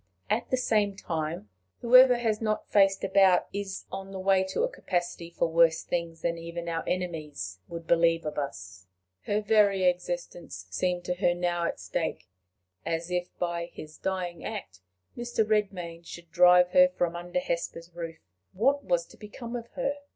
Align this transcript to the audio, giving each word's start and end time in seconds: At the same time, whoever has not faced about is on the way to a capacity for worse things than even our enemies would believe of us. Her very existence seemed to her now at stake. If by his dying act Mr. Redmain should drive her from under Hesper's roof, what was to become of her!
At 0.31 0.49
the 0.49 0.57
same 0.57 0.95
time, 0.95 1.47
whoever 1.81 2.17
has 2.17 2.41
not 2.41 2.67
faced 2.71 3.03
about 3.03 3.45
is 3.53 3.85
on 3.91 4.09
the 4.09 4.19
way 4.19 4.43
to 4.45 4.63
a 4.63 4.67
capacity 4.67 5.29
for 5.29 5.47
worse 5.47 5.83
things 5.83 6.21
than 6.23 6.39
even 6.39 6.67
our 6.67 6.83
enemies 6.87 7.59
would 7.67 7.85
believe 7.85 8.25
of 8.25 8.39
us. 8.39 8.87
Her 9.25 9.41
very 9.41 9.83
existence 9.83 10.65
seemed 10.71 11.05
to 11.05 11.13
her 11.17 11.35
now 11.35 11.65
at 11.67 11.79
stake. 11.79 12.27
If 12.83 13.29
by 13.37 13.65
his 13.75 13.99
dying 13.99 14.43
act 14.43 14.79
Mr. 15.15 15.47
Redmain 15.47 16.03
should 16.03 16.31
drive 16.31 16.69
her 16.71 16.87
from 16.87 17.15
under 17.15 17.39
Hesper's 17.39 17.93
roof, 17.93 18.17
what 18.53 18.83
was 18.83 19.05
to 19.05 19.17
become 19.17 19.55
of 19.55 19.67
her! 19.73 19.97